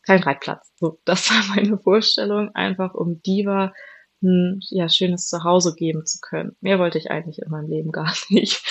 [0.03, 0.71] kleinen Reitplatz.
[0.75, 3.73] So, das war meine Vorstellung, einfach um Diva
[4.21, 6.55] ein ja, schönes Zuhause geben zu können.
[6.59, 8.61] Mehr wollte ich eigentlich in meinem Leben gar nicht.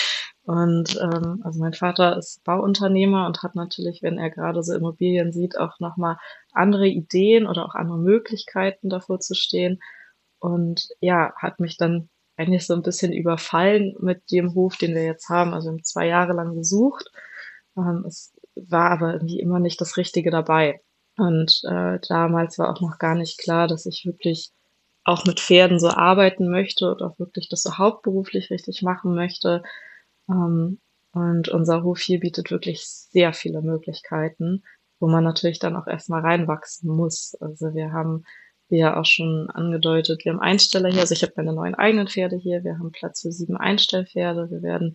[0.45, 5.33] Und ähm, also mein Vater ist Bauunternehmer und hat natürlich, wenn er gerade so Immobilien
[5.33, 6.17] sieht, auch nochmal
[6.53, 9.79] andere Ideen oder auch andere Möglichkeiten davor zu stehen.
[10.41, 15.05] Und ja, hat mich dann eigentlich so ein bisschen überfallen mit dem Hof, den wir
[15.05, 15.55] jetzt haben.
[15.55, 17.11] Also haben zwei Jahre lang gesucht.
[17.77, 20.81] Ähm, es war aber irgendwie immer nicht das Richtige dabei.
[21.17, 24.53] Und äh, damals war auch noch gar nicht klar, dass ich wirklich
[25.05, 29.63] auch mit Pferden so arbeiten möchte und auch wirklich das so hauptberuflich richtig machen möchte.
[30.29, 30.81] Ähm,
[31.13, 34.63] und unser Hof hier bietet wirklich sehr viele Möglichkeiten,
[35.01, 37.35] wo man natürlich dann auch erstmal reinwachsen muss.
[37.41, 38.25] Also wir haben,
[38.69, 41.01] wie ja auch schon angedeutet, wir haben Einsteller hier.
[41.01, 42.65] Also ich habe meine neuen eigenen Pferde hier.
[42.65, 44.51] Wir haben Platz für sieben Einstellpferde.
[44.51, 44.95] Wir werden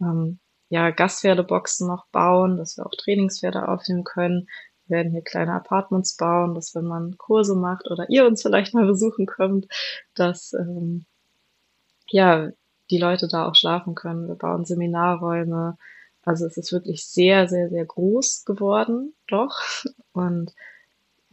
[0.00, 4.48] ähm, ja Gastpferdeboxen noch bauen, dass wir auch Trainingspferde aufnehmen können.
[4.86, 8.74] Wir werden hier kleine Apartments bauen, dass wenn man Kurse macht oder ihr uns vielleicht
[8.74, 9.66] mal besuchen kommt,
[10.14, 11.06] dass ähm,
[12.08, 12.50] ja
[12.90, 14.28] die Leute da auch schlafen können.
[14.28, 15.78] Wir bauen Seminarräume.
[16.24, 19.60] Also es ist wirklich sehr, sehr, sehr groß geworden, doch.
[20.12, 20.52] Und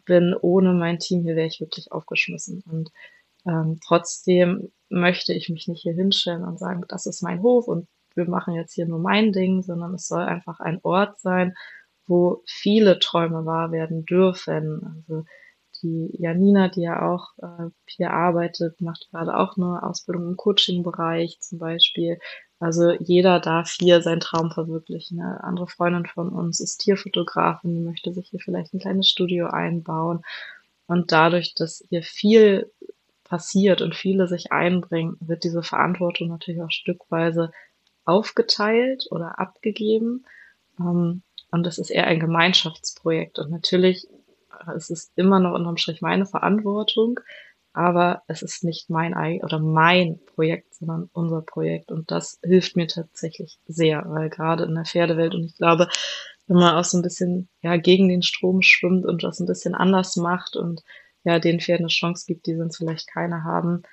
[0.09, 2.63] bin ohne mein Team hier wäre ich wirklich aufgeschmissen.
[2.69, 2.91] Und
[3.45, 7.87] ähm, trotzdem möchte ich mich nicht hier hinstellen und sagen, das ist mein Hof und
[8.15, 11.55] wir machen jetzt hier nur mein Ding, sondern es soll einfach ein Ort sein,
[12.07, 14.81] wo viele Träume wahr werden dürfen.
[15.07, 15.25] Also
[15.83, 21.39] die Janina, die ja auch äh, hier arbeitet, macht gerade auch eine Ausbildung im Coaching-Bereich
[21.39, 22.19] zum Beispiel.
[22.59, 25.21] Also jeder darf hier seinen Traum verwirklichen.
[25.21, 29.47] Eine andere Freundin von uns ist Tierfotografin, die möchte sich hier vielleicht ein kleines Studio
[29.47, 30.23] einbauen.
[30.87, 32.71] Und dadurch, dass hier viel
[33.23, 37.51] passiert und viele sich einbringen, wird diese Verantwortung natürlich auch stückweise
[38.05, 40.25] aufgeteilt oder abgegeben.
[40.79, 43.39] Ähm, und das ist eher ein Gemeinschaftsprojekt.
[43.39, 44.07] Und natürlich
[44.75, 47.19] es ist immer noch unterm Strich meine Verantwortung,
[47.73, 51.91] aber es ist nicht mein eigen oder mein Projekt, sondern unser Projekt.
[51.91, 55.87] Und das hilft mir tatsächlich sehr, weil gerade in der Pferdewelt und ich glaube,
[56.47, 59.75] wenn man auch so ein bisschen ja gegen den Strom schwimmt und das ein bisschen
[59.75, 60.81] anders macht und
[61.23, 63.83] ja den Pferden eine Chance gibt, die sonst vielleicht keine haben,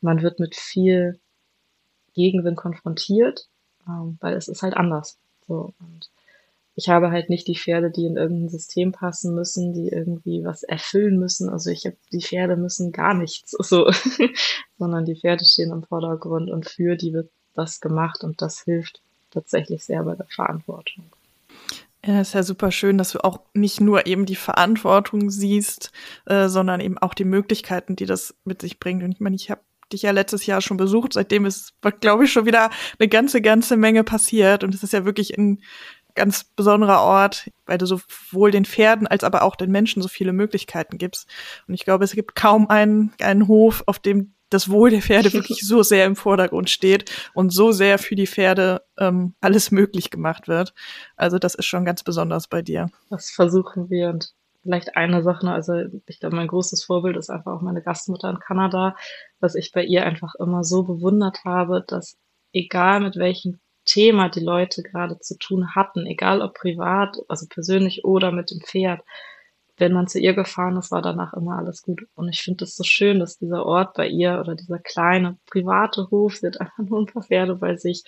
[0.00, 1.20] man wird mit viel
[2.14, 3.48] Gegenwind konfrontiert
[3.88, 5.18] ähm, weil es ist halt anders.
[5.46, 6.10] So und
[6.76, 10.62] ich habe halt nicht die Pferde, die in irgendein System passen müssen, die irgendwie was
[10.62, 11.48] erfüllen müssen.
[11.48, 13.90] Also ich habe die Pferde müssen gar nichts, so,
[14.78, 19.00] sondern die Pferde stehen im Vordergrund und für die wird das gemacht und das hilft
[19.30, 21.04] tatsächlich sehr bei der Verantwortung.
[22.04, 25.90] Ja, ist ja super schön, dass du auch nicht nur eben die Verantwortung siehst,
[26.26, 29.02] äh, sondern eben auch die Möglichkeiten, die das mit sich bringt.
[29.02, 29.62] Und ich meine, ich habe
[29.92, 31.12] dich ja letztes Jahr schon besucht.
[31.12, 34.64] Seitdem ist, glaube ich, schon wieder eine ganze, ganze Menge passiert.
[34.64, 35.62] Und es ist ja wirklich ein
[36.16, 40.32] ganz besonderer Ort, weil du sowohl den Pferden als aber auch den Menschen so viele
[40.32, 41.28] Möglichkeiten gibst.
[41.68, 45.32] Und ich glaube, es gibt kaum einen, einen Hof, auf dem das Wohl der Pferde
[45.32, 50.10] wirklich so sehr im Vordergrund steht und so sehr für die Pferde ähm, alles möglich
[50.10, 50.72] gemacht wird.
[51.16, 52.88] Also das ist schon ganz besonders bei dir.
[53.10, 55.74] Das versuchen wir und vielleicht eine Sache, also
[56.06, 58.96] ich glaube, mein großes Vorbild ist einfach auch meine Gastmutter in Kanada,
[59.40, 62.16] was ich bei ihr einfach immer so bewundert habe, dass
[62.52, 68.04] egal mit welchem Thema die Leute gerade zu tun hatten, egal ob privat, also persönlich
[68.04, 69.00] oder mit dem Pferd,
[69.78, 72.02] wenn man zu ihr gefahren ist, war danach immer alles gut.
[72.14, 76.08] Und ich finde es so schön, dass dieser Ort bei ihr oder dieser kleine private
[76.10, 78.02] Hof, sie hat einfach nur ein paar Pferde bei sich,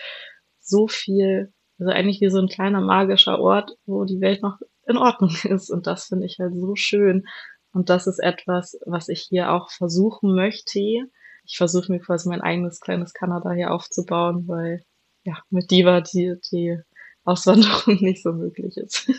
[0.61, 4.97] so viel, also eigentlich wie so ein kleiner magischer Ort, wo die Welt noch in
[4.97, 5.71] Ordnung ist.
[5.71, 7.27] Und das finde ich halt so schön.
[7.73, 10.81] Und das ist etwas, was ich hier auch versuchen möchte.
[10.81, 14.83] Ich versuche mir quasi mein eigenes kleines Kanada hier aufzubauen, weil
[15.29, 16.79] ja, mit Diva die, die
[17.25, 19.11] Auswanderung nicht so möglich ist.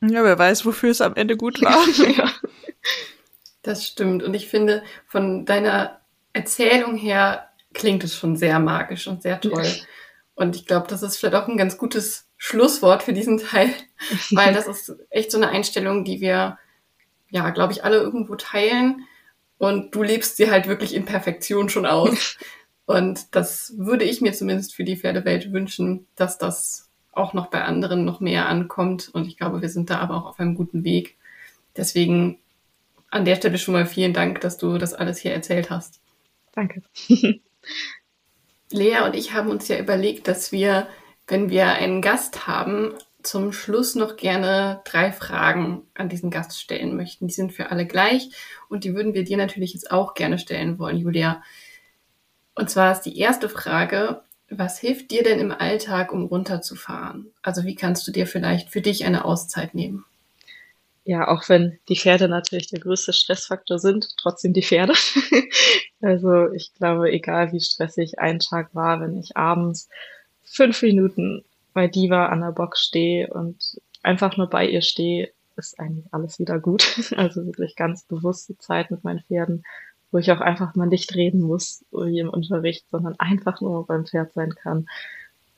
[0.00, 1.86] Ja, wer weiß, wofür es am Ende gut war.
[2.16, 2.32] ja.
[3.62, 4.22] Das stimmt.
[4.22, 6.00] Und ich finde, von deiner
[6.32, 9.66] Erzählung her klingt es schon sehr magisch und sehr toll.
[10.36, 13.70] Und ich glaube, das ist vielleicht auch ein ganz gutes Schlusswort für diesen Teil,
[14.32, 16.58] weil das ist echt so eine Einstellung, die wir,
[17.30, 19.06] ja, glaube ich, alle irgendwo teilen.
[19.58, 22.36] Und du lebst sie halt wirklich in Perfektion schon aus.
[22.86, 27.62] Und das würde ich mir zumindest für die Pferdewelt wünschen, dass das auch noch bei
[27.62, 29.08] anderen noch mehr ankommt.
[29.12, 31.16] Und ich glaube, wir sind da aber auch auf einem guten Weg.
[31.76, 32.38] Deswegen
[33.10, 36.00] an der Stelle schon mal vielen Dank, dass du das alles hier erzählt hast.
[36.52, 36.82] Danke.
[38.70, 40.88] Lea und ich haben uns ja überlegt, dass wir,
[41.26, 42.92] wenn wir einen Gast haben,
[43.22, 47.26] zum Schluss noch gerne drei Fragen an diesen Gast stellen möchten.
[47.26, 48.30] Die sind für alle gleich
[48.68, 51.42] und die würden wir dir natürlich jetzt auch gerne stellen wollen, Julia.
[52.54, 57.32] Und zwar ist die erste Frage, was hilft dir denn im Alltag, um runterzufahren?
[57.42, 60.04] Also wie kannst du dir vielleicht für dich eine Auszeit nehmen?
[61.04, 64.94] Ja, auch wenn die Pferde natürlich der größte Stressfaktor sind, trotzdem die Pferde.
[66.00, 69.88] also ich glaube, egal wie stressig ein Tag war, wenn ich abends
[70.44, 75.78] fünf Minuten bei Diva an der Box stehe und einfach nur bei ihr stehe, ist
[75.78, 76.84] eigentlich alles wieder gut.
[77.16, 79.64] Also wirklich ganz bewusste Zeit mit meinen Pferden
[80.14, 84.06] wo ich auch einfach mal nicht reden muss, wie im Unterricht, sondern einfach nur beim
[84.06, 84.86] Pferd sein kann.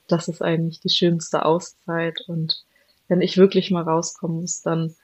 [0.06, 2.22] Das ist eigentlich die schönste Auszeit.
[2.26, 2.64] Und
[3.06, 4.94] wenn ich wirklich mal rauskommen muss, dann,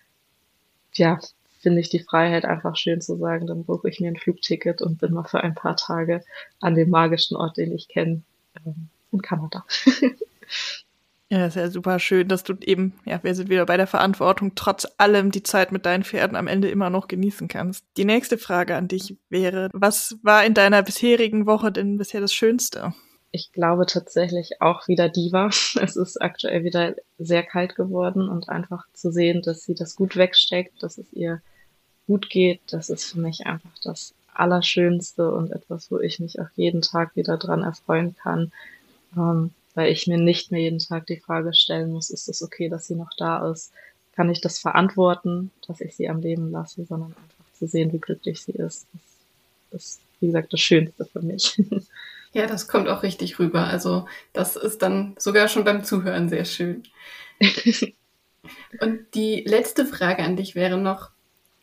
[0.95, 1.21] ja,
[1.61, 4.99] finde ich die Freiheit einfach schön zu sagen, dann buche ich mir ein Flugticket und
[4.99, 6.25] bin mal für ein paar Tage
[6.63, 8.23] an dem magischen Ort, den ich kenne,
[8.65, 9.67] ähm, in Kanada.
[11.33, 14.53] Ja, ist ja super schön, dass du eben, ja, wir sind wieder bei der Verantwortung,
[14.55, 17.87] trotz allem die Zeit mit deinen Pferden am Ende immer noch genießen kannst.
[17.97, 22.35] Die nächste Frage an dich wäre, was war in deiner bisherigen Woche denn bisher das
[22.35, 22.93] Schönste?
[23.31, 25.47] Ich glaube tatsächlich auch wieder Diva.
[25.81, 30.17] Es ist aktuell wieder sehr kalt geworden und einfach zu sehen, dass sie das gut
[30.17, 31.41] wegsteckt, dass es ihr
[32.07, 36.51] gut geht, das ist für mich einfach das Allerschönste und etwas, wo ich mich auch
[36.57, 38.53] jeden Tag wieder dran erfreuen kann.
[39.17, 42.69] Ähm, weil ich mir nicht mehr jeden Tag die Frage stellen muss, ist es okay,
[42.69, 43.73] dass sie noch da ist?
[44.15, 47.99] Kann ich das verantworten, dass ich sie am Leben lasse, sondern einfach zu sehen, wie
[47.99, 48.87] glücklich sie ist.
[49.71, 51.61] Das ist, wie gesagt, das Schönste für mich.
[52.35, 53.67] Ja, das kommt auch richtig rüber.
[53.67, 56.83] Also das ist dann sogar schon beim Zuhören sehr schön.
[58.81, 61.11] Und die letzte Frage an dich wäre noch,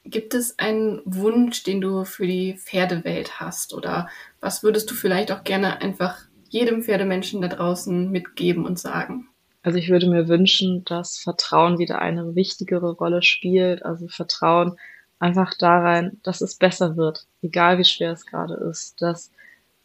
[0.05, 3.73] gibt es einen Wunsch, den du für die Pferdewelt hast?
[3.73, 9.27] Oder was würdest du vielleicht auch gerne einfach jedem Pferdemenschen da draußen mitgeben und sagen?
[9.61, 13.83] Also ich würde mir wünschen, dass Vertrauen wieder eine wichtigere Rolle spielt.
[13.83, 14.77] Also Vertrauen
[15.19, 19.01] einfach da rein, dass es besser wird, egal wie schwer es gerade ist.
[19.01, 19.31] Dass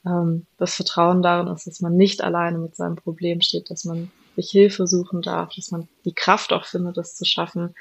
[0.06, 4.10] ähm, das Vertrauen darin ist, dass man nicht alleine mit seinem Problem steht, dass man
[4.36, 7.74] sich Hilfe suchen darf, dass man die Kraft auch findet, das zu schaffen.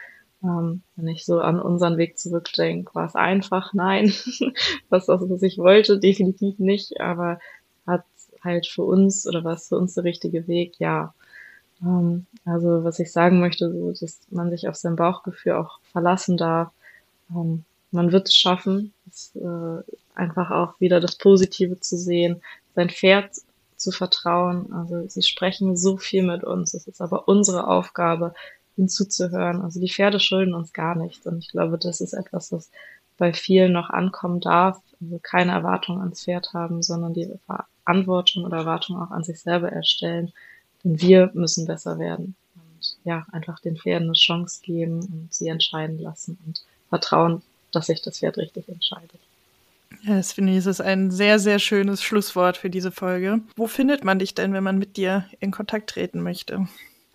[0.43, 4.13] Ähm, wenn ich so an unseren Weg zurückdenke, war es einfach, nein,
[4.89, 7.39] was, was ich wollte, definitiv nicht, aber
[8.43, 10.79] halt für uns oder was für uns der richtige Weg?
[10.79, 11.13] Ja.
[11.81, 16.37] Ähm, also was ich sagen möchte, so, dass man sich auf sein Bauchgefühl auch verlassen
[16.37, 16.71] darf.
[17.29, 19.83] Ähm, man wird es schaffen, es, äh,
[20.15, 22.41] einfach auch wieder das Positive zu sehen,
[22.75, 23.31] sein Pferd
[23.75, 24.71] zu vertrauen.
[24.73, 26.73] Also sie sprechen so viel mit uns.
[26.73, 28.33] Es ist aber unsere Aufgabe,
[28.77, 29.61] ihnen zuzuhören.
[29.61, 31.27] Also die Pferde schulden uns gar nichts.
[31.27, 32.71] Und ich glaube, das ist etwas, was
[33.17, 34.81] bei vielen noch ankommen darf.
[34.99, 37.31] Also keine Erwartung ans Pferd haben, sondern die
[37.83, 40.31] Verantwortung oder Erwartung auch an sich selber erstellen.
[40.83, 42.35] Denn wir müssen besser werden.
[42.55, 47.87] Und ja, einfach den Pferden eine Chance geben und sie entscheiden lassen und vertrauen, dass
[47.87, 49.19] sich das Pferd richtig entscheidet.
[50.03, 53.41] Ja, das finde ich, ist ein sehr, sehr schönes Schlusswort für diese Folge.
[53.55, 56.67] Wo findet man dich denn, wenn man mit dir in Kontakt treten möchte?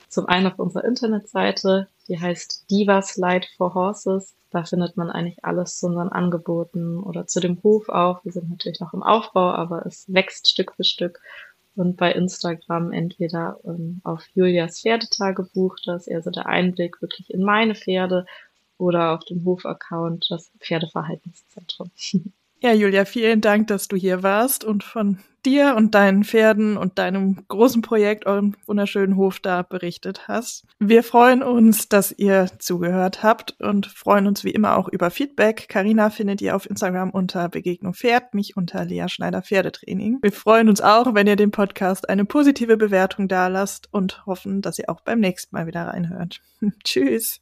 [0.08, 4.34] Zum einen auf unserer Internetseite, die heißt Divas Light for Horses.
[4.50, 8.24] Da findet man eigentlich alles zu unseren Angeboten oder zu dem Hof auch.
[8.24, 11.20] Wir sind natürlich noch im Aufbau, aber es wächst Stück für Stück.
[11.76, 17.30] Und bei Instagram entweder ähm, auf Julias Pferdetagebuch, das ist eher so der Einblick wirklich
[17.30, 18.26] in meine Pferde,
[18.78, 21.90] oder auf dem Hof-Account, das Pferdeverhaltenszentrum.
[22.60, 26.98] Ja, Julia, vielen Dank, dass du hier warst und von dir und deinen Pferden und
[26.98, 30.64] deinem großen Projekt, eurem wunderschönen Hof da berichtet hast.
[30.78, 35.68] Wir freuen uns, dass ihr zugehört habt und freuen uns wie immer auch über Feedback.
[35.68, 40.18] Karina findet ihr auf Instagram unter Begegnung Pferd, mich unter Lea Schneider Pferdetraining.
[40.20, 44.78] Wir freuen uns auch, wenn ihr dem Podcast eine positive Bewertung dalasst und hoffen, dass
[44.78, 46.40] ihr auch beim nächsten Mal wieder reinhört.
[46.84, 47.40] Tschüss.